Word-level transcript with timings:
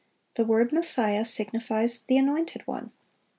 The 0.33 0.45
word 0.45 0.71
"Messiah" 0.71 1.23
signifies 1.23 2.01
"the 2.01 2.17
Anointed 2.17 2.65
One." 2.65 2.91